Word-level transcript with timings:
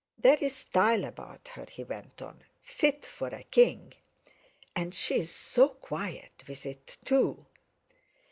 "There's 0.17 0.55
style 0.55 1.05
about 1.05 1.49
her," 1.49 1.67
he 1.71 1.83
went 1.83 2.23
on, 2.23 2.43
"fit 2.63 3.05
for 3.05 3.27
a 3.27 3.43
king! 3.43 3.93
And 4.75 4.95
she's 4.95 5.29
so 5.29 5.69
quiet 5.69 6.43
with 6.47 6.65
it 6.65 6.97
too!" 7.05 7.45